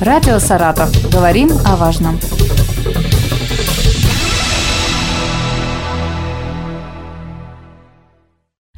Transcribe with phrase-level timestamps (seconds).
[0.00, 0.90] Радио «Саратов».
[1.12, 2.18] Говорим о важном.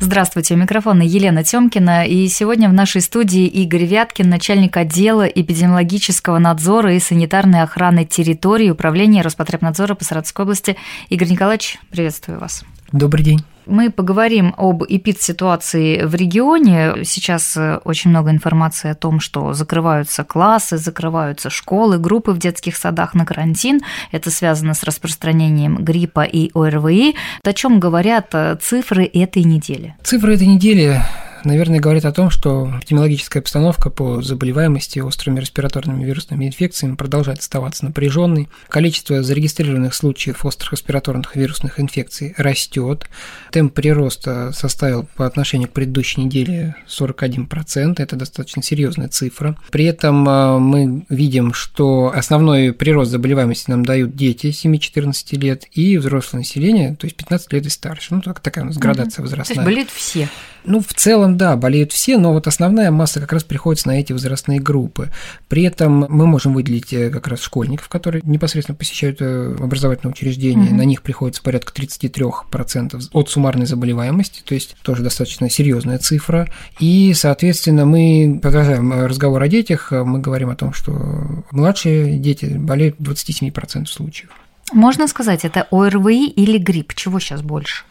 [0.01, 6.41] Здравствуйте, у микрофона Елена Тёмкина, и сегодня в нашей студии Игорь Вяткин, начальник отдела эпидемиологического
[6.41, 10.77] надзора и санитарной охраны территории Управления Роспотребнадзора по Саратовской области.
[11.09, 12.65] Игорь Николаевич, приветствую вас.
[12.93, 13.43] Добрый день.
[13.65, 17.05] Мы поговорим об эпид-ситуации в регионе.
[17.05, 22.77] Сейчас э, очень много информации о том, что закрываются классы, закрываются школы, группы в детских
[22.77, 23.81] садах на карантин.
[24.11, 27.15] Это связано с распространением гриппа и ОРВИ.
[27.45, 29.95] О чем говорят э, цифры этой недели?
[30.03, 31.01] Цифры этой недели
[31.45, 37.85] наверное, говорит о том, что эпидемиологическая обстановка по заболеваемости острыми респираторными вирусными инфекциями продолжает оставаться
[37.85, 38.49] напряженной.
[38.69, 43.09] Количество зарегистрированных случаев острых респираторных вирусных инфекций растет.
[43.51, 47.95] Темп прироста составил по отношению к предыдущей неделе 41%.
[47.99, 49.57] Это достаточно серьезная цифра.
[49.71, 55.99] При этом а, мы видим, что основной прирост заболеваемости нам дают дети 7-14 лет и
[55.99, 58.15] взрослое население, то есть 15 лет и старше.
[58.15, 59.57] Ну, такая у нас градация возрастная.
[59.57, 60.29] То есть болеют все.
[60.65, 64.13] Ну, в целом, да, болеют все, но вот основная масса как раз приходится на эти
[64.13, 65.11] возрастные группы.
[65.49, 70.71] При этом мы можем выделить э, как раз школьников, которые непосредственно посещают э, образовательное учреждение.
[70.71, 70.77] Mm-hmm.
[70.77, 76.49] На них приходится порядка 33% от суммарной заболеваемости, то есть тоже достаточно серьезная цифра.
[76.79, 82.97] И, соответственно, мы продолжаем разговор о детях, мы говорим о том, что младшие дети болеют
[82.99, 84.31] в 27% случаев.
[84.73, 86.95] Можно сказать, это ОРВИ или грипп?
[86.95, 87.85] Чего сейчас больше?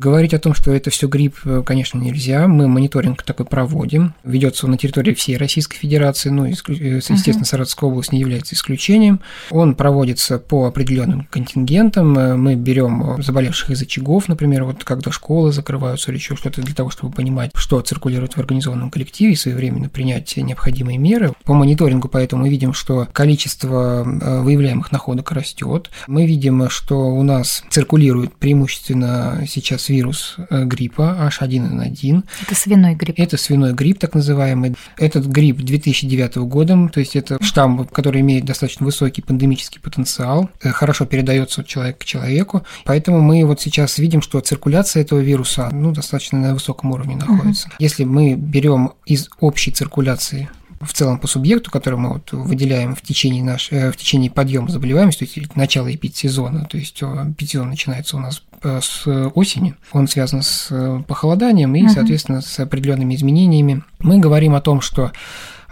[0.00, 2.48] Говорить о том, что это все грипп, э, конечно, нельзя.
[2.48, 4.14] Мы мониторинг такой проводим.
[4.24, 9.20] Ведется он на территории всей Российской Федерации, ну, э, естественно, Саратовская область не является исключением.
[9.50, 12.16] Он проводится по определенным контингентам.
[12.18, 16.74] Э, мы берем заболевших из очагов, например, вот когда школы закрываются или еще что-то для
[16.74, 21.34] того, чтобы понимать, что циркулирует в организованном коллективе и своевременно принять необходимые меры.
[21.44, 25.90] По мониторингу поэтому мы видим, что количество выявляемых находок растет.
[26.06, 32.24] Мы видим, что у нас циркулирует преимущественно сейчас вирус э, гриппа H1N1.
[32.42, 33.18] Это свиной грипп.
[33.18, 34.74] Это свиной грипп, так называемый.
[34.96, 40.70] Этот грипп 2009 года, то есть это штамм, который имеет достаточно высокий пандемический потенциал, э,
[40.70, 45.68] хорошо передается от человека к человеку, поэтому мы вот сейчас видим, что циркуляция этого вируса
[45.72, 47.68] ну, достаточно на высоком уровне находится.
[47.68, 47.74] Угу.
[47.78, 50.48] Если мы берем из общей циркуляции
[50.80, 54.68] в целом по субъекту, который мы вот выделяем в течение, наш, э, в течение подъема
[54.68, 59.74] заболеваемости, то есть начала эпидсезона, то есть эпидсезон начинается у нас с осени.
[59.92, 63.82] Он связан с э, похолоданием и, соответственно, с определенными изменениями.
[64.00, 65.12] Мы говорим о том, что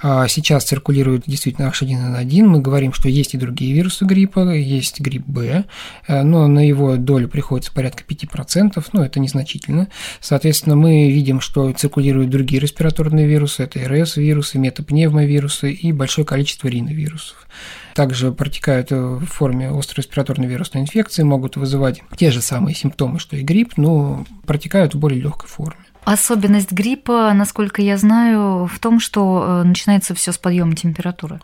[0.02, 2.42] Сейчас циркулирует действительно H1N1.
[2.44, 5.64] Мы говорим, что есть и другие вирусы гриппа, есть грипп Б,
[6.06, 9.88] э, но на его долю приходится порядка 5%, но это незначительно.
[10.20, 17.46] Соответственно, мы видим, что циркулируют другие респираторные вирусы, это РС-вирусы, метапневмовирусы и большое количество риновирусов
[17.94, 23.36] также протекают в форме острой респираторной вирусной инфекции, могут вызывать те же самые симптомы, что
[23.36, 25.87] и грипп, но протекают в более легкой форме.
[26.04, 31.40] Особенность гриппа, насколько я знаю, в том, что э, начинается все с подъема температуры.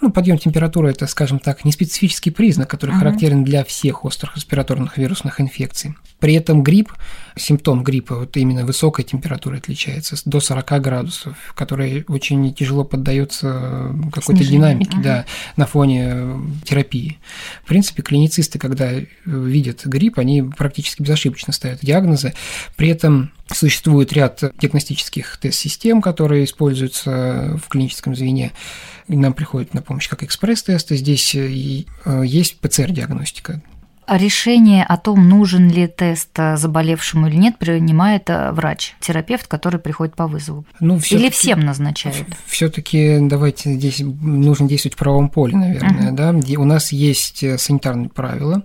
[0.00, 2.98] Ну, подъем температуры– это, скажем так, не специфический признак, который uh-huh.
[2.98, 5.94] характерен для всех острых респираторных вирусных инфекций.
[6.18, 6.92] При этом грипп,
[7.34, 14.44] симптом гриппа, вот именно высокая температура отличается до 40 градусов, которая очень тяжело поддается какой-то
[14.44, 15.02] динамике, uh-huh.
[15.02, 17.18] да, на фоне терапии.
[17.64, 18.92] В принципе, клиницисты, когда
[19.24, 22.34] видят грипп, они практически безошибочно ставят диагнозы.
[22.76, 28.52] При этом существует ряд диагностических тест-систем, которые используются в клиническом звене
[29.08, 30.96] нам приходит на помощь как экспресс-тесты.
[30.96, 33.62] Здесь э, э, есть ПЦР-диагностика.
[34.08, 40.14] Решение о том, нужен ли тест заболевшему или нет, принимает э, врач, терапевт, который приходит
[40.14, 40.64] по вызову.
[40.78, 42.24] Ну, или всем назначает?
[42.46, 46.12] Все-таки давайте здесь нужно действовать в правом поле, наверное.
[46.12, 46.42] Uh-huh.
[46.42, 46.60] Да?
[46.60, 48.62] У нас есть э, санитарные правила.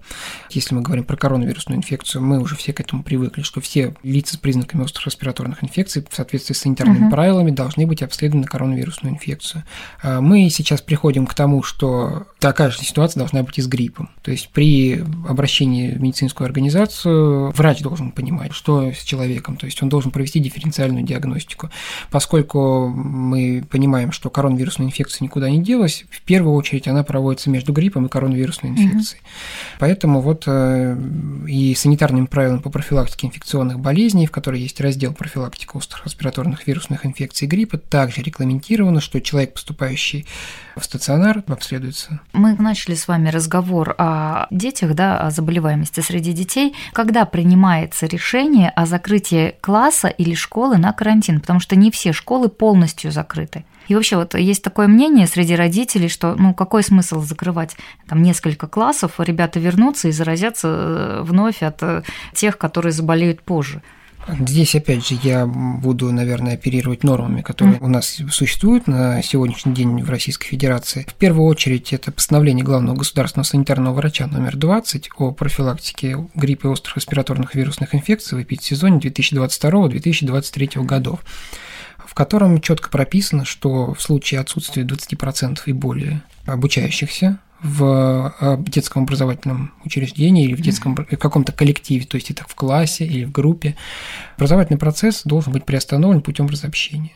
[0.52, 4.36] Если мы говорим про коронавирусную инфекцию, мы уже все к этому привыкли, что все лица
[4.36, 7.12] с признаками острых респираторных инфекций в соответствии с санитарными uh-huh.
[7.12, 9.64] правилами должны быть обследованы на коронавирусную инфекцию.
[10.04, 14.10] А мы сейчас приходим к тому, что такая же ситуация должна быть и с гриппом.
[14.22, 19.82] То есть при обращении в медицинскую организацию врач должен понимать, что с человеком, то есть
[19.82, 21.70] он должен провести дифференциальную диагностику.
[22.10, 27.74] Поскольку мы понимаем, что коронавирусная инфекция никуда не делась, в первую очередь она проводится между
[27.74, 29.22] гриппом и коронавирусной инфекцией.
[29.22, 29.78] Mm-hmm.
[29.80, 30.98] Поэтому вот э,
[31.48, 37.06] и санитарными правилами по профилактике инфекционных болезней, в которой есть раздел профилактика острых респираторных вирусных
[37.06, 40.26] инфекций гриппа, также регламентировано, что человек, поступающий
[40.76, 42.20] в стационар, обследуется.
[42.34, 48.86] Мы начали с вами разговор о детях, да, заболеваемости среди детей, когда принимается решение о
[48.86, 53.66] закрытии класса или школы на карантин, потому что не все школы полностью закрыты.
[53.88, 57.76] И вообще вот есть такое мнение среди родителей, что ну какой смысл закрывать
[58.08, 62.04] там несколько классов, ребята вернутся и заразятся э, вновь от э,
[62.34, 63.82] тех, которые заболеют позже.
[64.28, 67.84] Здесь, опять же, я буду, наверное, оперировать нормами, которые mm.
[67.84, 71.06] у нас существуют на сегодняшний день в Российской Федерации.
[71.10, 76.70] В первую очередь, это постановление главного государственного санитарного врача номер 20 о профилактике гриппа и
[76.70, 81.22] острых респираторных вирусных инфекций в эпидсезоне 2022-2023 годов
[82.12, 89.04] в котором четко прописано, что в случае отсутствия 20% и более обучающихся в э, детском
[89.04, 93.32] образовательном учреждении или в детском в каком-то коллективе, то есть это в классе или в
[93.32, 93.76] группе,
[94.36, 97.12] образовательный процесс должен быть приостановлен путем разобщения.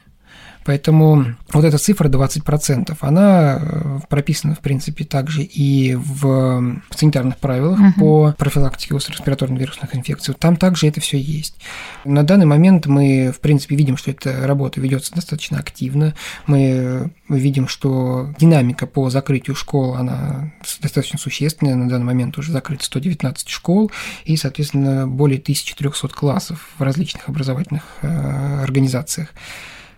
[0.66, 7.80] Поэтому вот эта цифра 20%, она э, прописана, в принципе, также и в санитарных правилах
[7.80, 7.94] угу.
[8.00, 10.34] по профилактике острых респираторных вирусных инфекций.
[10.34, 11.56] Там также это все есть.
[12.04, 16.16] На данный момент мы, в принципе, видим, что эта работа ведется достаточно активно.
[16.48, 20.52] Мы видим, что динамика по закрытию школ, она
[20.82, 21.76] достаточно существенная.
[21.76, 23.92] На данный момент уже закрыто 119 школ
[24.24, 29.30] и, соответственно, более 1300 классов в различных образовательных э, организациях.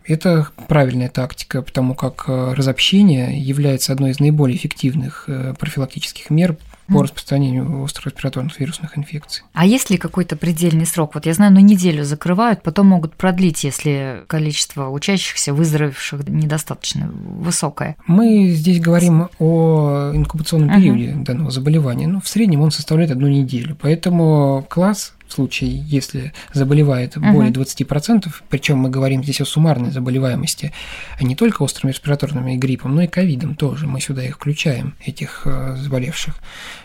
[0.07, 6.57] Это правильная тактика, потому как э, разобщение является одной из наиболее эффективных э, профилактических мер
[6.87, 9.43] по распространению острых респираторных вирусных инфекций.
[9.53, 11.15] А есть ли какой-то предельный срок?
[11.15, 17.97] Вот я знаю, на неделю закрывают, потом могут продлить, если количество учащихся, выздоровевших недостаточно высокое.
[18.07, 21.23] Мы здесь говорим о инкубационном периоде uh-huh.
[21.23, 22.07] данного заболевания.
[22.07, 23.77] Ну, в среднем он составляет одну неделю.
[23.81, 27.31] Поэтому класс в случае, если заболевает угу.
[27.31, 30.73] более 20%, причем мы говорим здесь о суммарной заболеваемости,
[31.19, 35.41] а не только острыми респираторными гриппом, но и ковидом тоже, мы сюда их включаем, этих
[35.45, 36.35] э, заболевших.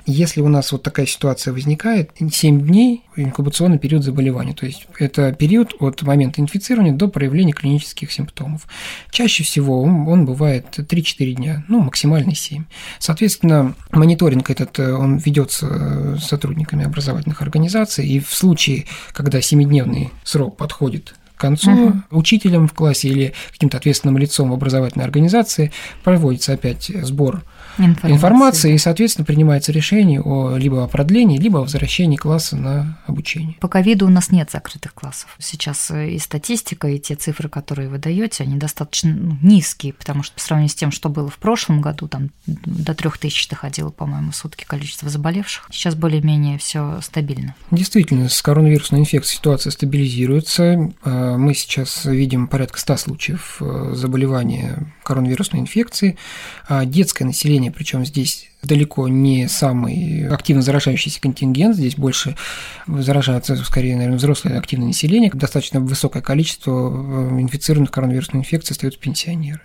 [0.07, 5.33] Если у нас вот такая ситуация возникает, 7 дней инкубационный период заболевания, то есть это
[5.33, 8.67] период от момента инфицирования до проявления клинических симптомов.
[9.11, 12.65] Чаще всего он, он бывает 3-4 дня, ну, максимально 7.
[12.99, 20.11] Соответственно, мониторинг этот, э, он ведется э, сотрудниками образовательных организаций, и в случае, когда 7-дневный
[20.25, 22.03] срок подходит к концу, угу.
[22.11, 25.73] учителем в классе или каким-то ответственным лицом в образовательной организации
[26.05, 27.43] проводится опять сбор
[27.79, 28.13] информации.
[28.13, 33.57] информации, и, соответственно, принимается решение о либо о продлении, либо о возвращении класса на обучение.
[33.61, 35.37] По ковиду у нас нет закрытых классов.
[35.39, 40.35] Сейчас и статистика, и те цифры, которые вы даете, они достаточно ну, низкие, потому что
[40.35, 44.33] по сравнению с тем, что было в прошлом году, там до трех тысяч доходило, по-моему,
[44.33, 45.69] сутки количество заболевших.
[45.71, 47.55] Сейчас более-менее все стабильно.
[47.71, 50.93] Действительно, с коронавирусной инфекцией ситуация стабилизируется.
[51.03, 56.17] А, мы сейчас видим порядка 100 случаев э, заболевания коронавирусной инфекции.
[56.69, 62.37] А детское население населения, причем здесь далеко не самый активно заражающийся контингент, здесь больше
[62.87, 69.61] заражаются, скорее, наверное, взрослое активное население, достаточно высокое количество э, инфицированных коронавирусной инфекцией остаются пенсионеры.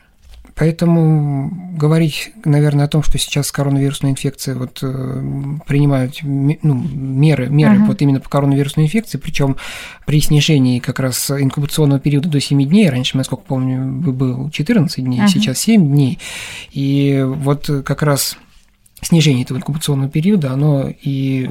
[0.58, 5.24] Поэтому говорить, наверное, о том, что сейчас коронавирусная инфекция вот э,
[5.68, 7.86] принимают ну, меры, меры uh-huh.
[7.86, 9.58] вот именно по коронавирусной инфекции, причем
[10.08, 15.20] при снижении как раз инкубационного периода до 7 дней, раньше, насколько помню, был 14 дней,
[15.20, 15.28] uh-huh.
[15.28, 16.18] сейчас 7 дней,
[16.72, 18.36] и вот как раз
[19.02, 21.50] снижение этого инкубационного периода, оно и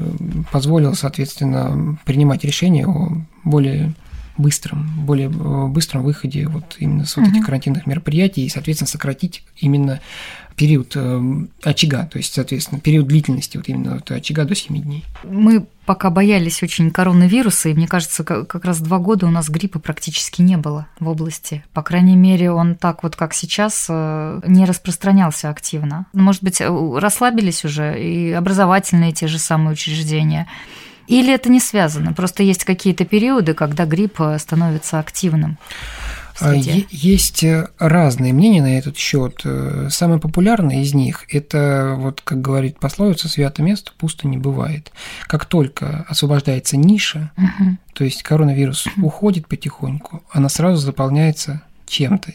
[0.50, 3.12] позволило, соответственно, принимать решения о
[3.44, 3.94] более
[4.38, 9.42] быстром, более э, быстром выходе вот именно с вот этих карантинных мероприятий и, соответственно, сократить
[9.56, 10.00] именно
[10.56, 11.20] период э,
[11.62, 15.04] очага, то есть, соответственно, период длительности вот именно вот очага до 7 дней.
[15.24, 19.78] Мы пока боялись очень коронавируса, и мне кажется, как раз два года у нас гриппа
[19.78, 21.64] практически не было в области.
[21.72, 26.06] По крайней мере, он так вот, как сейчас, э, не распространялся активно.
[26.12, 30.46] Может быть, расслабились уже и образовательные те же самые учреждения.
[31.06, 32.12] Или это не связано?
[32.12, 35.58] Просто есть какие-то периоды, когда грипп э, становится активным.
[36.40, 39.40] А, есть э, разные мнения на этот счет.
[39.44, 44.92] Э, самое популярное из них– это, вот как говорит пословица, свято место пусто не бывает.
[45.26, 47.76] Как только освобождается ниша, угу.
[47.94, 52.32] то есть коронавирус уходит потихоньку, она сразу заполняется чем-то.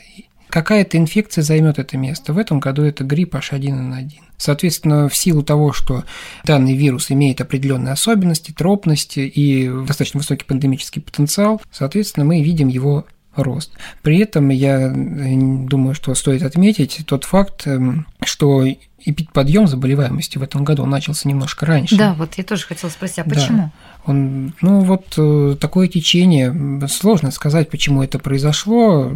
[0.52, 2.34] Какая-то инфекция займет это место.
[2.34, 4.12] В этом году это грипп H1N1.
[4.38, 6.04] Соответственно, в силу того, что
[6.44, 13.06] данный вирус имеет определенные особенности, тропности и достаточно высокий пандемический потенциал, соответственно, мы видим его
[13.36, 13.72] рост.
[14.02, 18.66] При этом я думаю, что стоит отметить тот факт, эм, что
[19.04, 21.98] и подъем заболеваемости в этом году начался немножко раньше.
[21.98, 23.58] Да, вот я тоже хотела спросить, а почему?
[23.58, 23.72] Да.
[24.06, 29.12] Он, ну вот э, такое течение, сложно сказать, почему это произошло.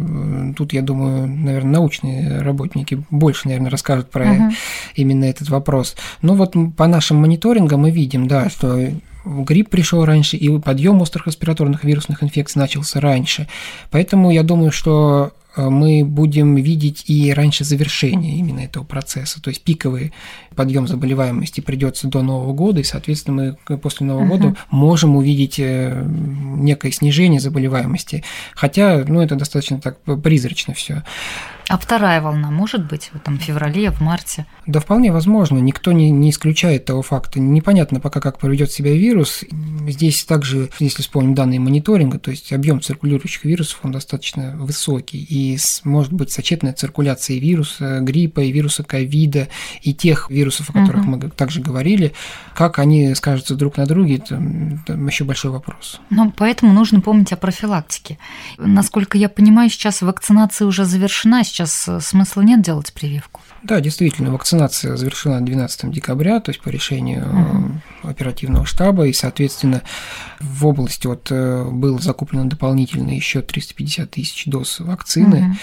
[0.56, 4.52] Тут, я думаю, наверное, научные работники больше, наверное, расскажут про угу.
[4.94, 5.96] именно этот вопрос.
[6.22, 8.90] Но вот по нашим мониторингам мы видим, да, что
[9.26, 13.48] грипп пришел раньше, и подъем острых респираторных вирусных инфекций начался раньше.
[13.90, 19.42] Поэтому я думаю, что э, мы будем видеть и раньше завершения именно этого процесса.
[19.42, 20.12] То есть пиковый
[20.54, 24.28] подъем заболеваемости придется до Нового года, и, соответственно, мы после Нового uh-huh.
[24.28, 28.22] года можем увидеть э, некое снижение заболеваемости.
[28.54, 31.02] Хотя, ну, это достаточно так призрачно все.
[31.68, 34.46] А вторая волна может быть в этом феврале, в марте?
[34.66, 35.58] Да, вполне возможно.
[35.58, 37.40] Никто не, не исключает того факта.
[37.40, 39.44] Непонятно пока, как поведет себя вирус.
[39.88, 45.18] Здесь также, если вспомним данные мониторинга, то есть объем циркулирующих вирусов, он достаточно высокий.
[45.18, 49.48] И может быть сочетанная циркуляция вируса, гриппа, и вируса ковида,
[49.82, 51.10] и тех вирусов, о которых угу.
[51.10, 52.12] мы также говорили.
[52.54, 54.40] Как они скажутся друг на друге, это,
[54.84, 56.00] это еще большой вопрос.
[56.10, 58.18] Ну, поэтому нужно помнить о профилактике.
[58.56, 63.40] Насколько я понимаю, сейчас вакцинация уже завершена, сейчас э, смысла нет делать прививку.
[63.62, 68.08] Да, действительно, вакцинация завершена 12 декабря, то есть по решению угу.
[68.10, 69.82] оперативного штаба, и, соответственно,
[70.38, 75.48] в области вот э, был закуплено дополнительно еще 350 тысяч доз вакцины.
[75.48, 75.56] Угу.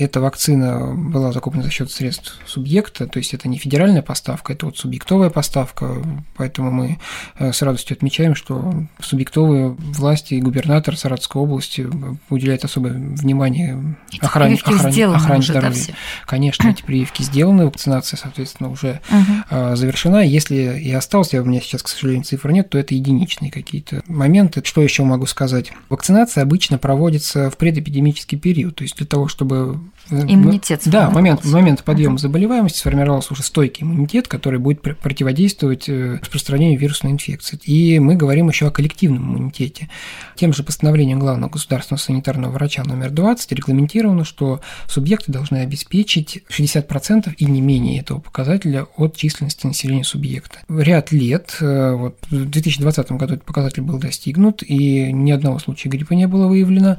[0.00, 4.64] Эта вакцина была закуплена за счет средств субъекта, то есть это не федеральная поставка, это
[4.64, 6.02] вот субъектовая поставка,
[6.38, 6.98] поэтому мы
[7.38, 11.86] э, с радостью отмечаем, что субъектовые власти и губернатор Саратовской области
[12.30, 15.86] уделяют особое внимание охране, охране, охране здоровья.
[15.88, 19.76] Да, Конечно, эти прививки сделаны, вакцинация, соответственно, уже угу.
[19.76, 20.24] завершена.
[20.24, 24.02] Если и осталось, я у меня сейчас, к сожалению, цифр нет, то это единичные какие-то
[24.06, 24.62] моменты.
[24.64, 25.72] Что еще могу сказать?
[25.90, 29.78] Вакцинация обычно проводится в предэпидемический период, то есть для того, чтобы
[30.10, 36.78] Иммунитет Да, момент, момент подъема заболеваемости сформировался уже стойкий иммунитет, который будет противодействовать э, распространению
[36.78, 37.58] вирусной инфекции.
[37.64, 39.88] И мы говорим еще о коллективном иммунитете.
[40.36, 47.34] Тем же постановлением главного государственного санитарного врача номер 20 регламентировано, что субъекты должны обеспечить 60%
[47.36, 50.60] и не менее этого показателя от численности населения субъекта.
[50.68, 55.88] Ряд лет, э, вот в 2020 году этот показатель был достигнут, и ни одного случая
[55.88, 56.98] гриппа не было выявлено.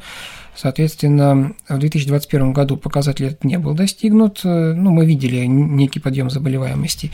[0.56, 4.42] Соответственно, в 2021 году показатель этот не был достигнут.
[4.44, 7.12] Ну, мы видели некий подъем заболеваемости.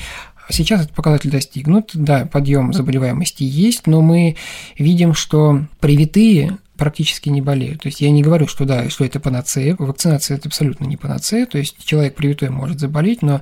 [0.49, 1.91] Сейчас этот показатель достигнут.
[1.93, 4.37] Да, подъем заболеваемости есть, но мы
[4.77, 7.81] видим, что привитые практически не болеют.
[7.81, 9.75] То есть я не говорю, что да, что это панацея.
[9.77, 11.45] Вакцинация это абсолютно не панацея.
[11.45, 13.41] То есть человек привитой может заболеть, но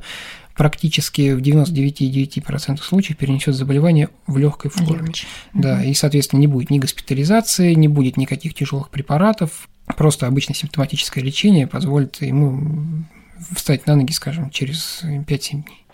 [0.55, 5.07] практически в 99,9% случаев перенесет заболевание в легкой форме.
[5.07, 5.27] Легче.
[5.53, 11.23] Да, и, соответственно, не будет ни госпитализации, не будет никаких тяжелых препаратов, Просто обычное симптоматическое
[11.23, 13.05] лечение позволит ему
[13.55, 15.85] встать на ноги, скажем, через 5-7 дней.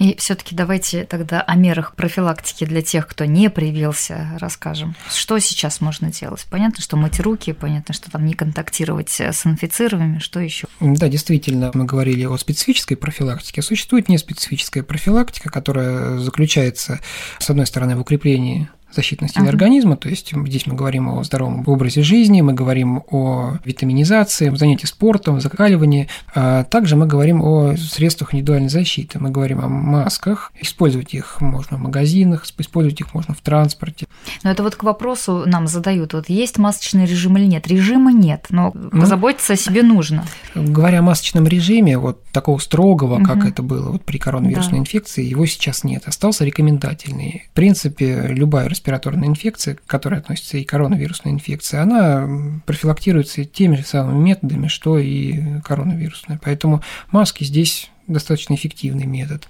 [0.00, 4.96] И все-таки давайте тогда о мерах профилактики для тех, кто не привился, расскажем.
[5.08, 6.44] Что сейчас можно делать?
[6.50, 10.66] Понятно, что мыть руки, понятно, что там не контактировать с инфицированными, что еще?
[10.80, 13.62] Да, действительно, мы говорили о специфической профилактике.
[13.62, 17.00] Существует неспецифическая профилактика, которая заключается,
[17.38, 19.50] с одной стороны, в укреплении защитной системы uh-huh.
[19.50, 19.96] организма.
[19.96, 25.40] То есть здесь мы говорим о здоровом образе жизни, мы говорим о витаминизации, занятии спортом,
[25.40, 26.08] закаливании.
[26.34, 29.18] А также мы говорим о средствах индивидуальной защиты.
[29.18, 30.52] Мы говорим о масках.
[30.60, 34.06] Использовать их можно в магазинах, использовать их можно в транспорте.
[34.42, 36.14] Но это вот к вопросу нам задают.
[36.14, 37.66] Вот есть масочный режим или нет?
[37.66, 40.24] Режима нет, но ну, позаботиться о себе нужно.
[40.54, 44.78] Говоря о масочном режиме, вот такого строгого, как это было вот при коронавирусной да.
[44.78, 46.02] инфекции, его сейчас нет.
[46.06, 47.46] Остался рекомендательный.
[47.52, 52.28] В принципе, любая респираторная инфекция, к которой относится и коронавирусная инфекция, она
[52.66, 56.38] профилактируется теми же самыми методами, что и коронавирусная.
[56.42, 59.48] Поэтому маски здесь достаточно эффективный метод.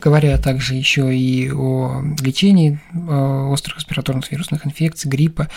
[0.00, 5.48] Говоря также еще и о лечении э, острых респираторных вирусных инфекций, гриппа,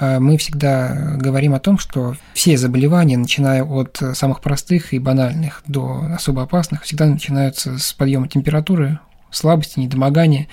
[0.00, 5.62] э, мы всегда говорим о том, что все заболевания, начиная от самых простых и банальных
[5.68, 8.98] до особо опасных, всегда начинаются с подъема температуры,
[9.36, 10.48] слабости, недомогания.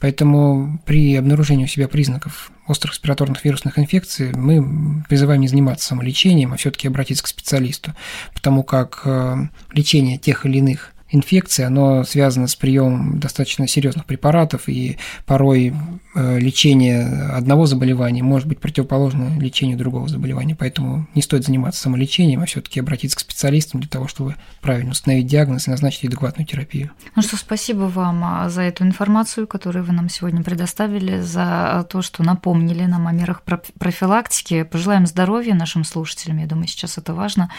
[0.00, 6.52] Поэтому при обнаружении у себя признаков острых респираторных вирусных инфекций мы призываем не заниматься самолечением,
[6.52, 7.92] а все-таки обратиться к специалисту,
[8.34, 9.36] потому как э,
[9.72, 15.74] лечение тех или иных инфекций, оно связано с приемом достаточно серьезных препаратов, и порой
[16.14, 22.46] лечение одного заболевания может быть противоположно лечению другого заболевания, поэтому не стоит заниматься самолечением, а
[22.46, 26.90] все-таки обратиться к специалистам для того, чтобы правильно установить диагноз и назначить адекватную терапию.
[27.16, 32.02] Ну что, спасибо вам а, за эту информацию, которую вы нам сегодня предоставили, за то,
[32.02, 34.64] что напомнили нам о мерах профилактики.
[34.64, 37.50] Пожелаем здоровья нашим слушателям, я думаю, сейчас это важно.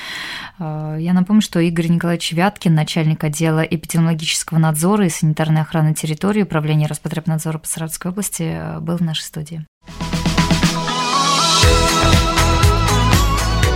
[0.60, 6.44] А, я напомню, что Игорь Николаевич Вяткин, начальник отдела эпидемиологического надзора и санитарной охраны территории
[6.44, 8.43] Управления Роспотребнадзора по Саратовской области,
[8.82, 9.66] был в нашей студии.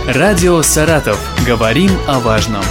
[0.06, 1.20] Радио «Саратов».
[1.46, 2.64] Говорим о важном.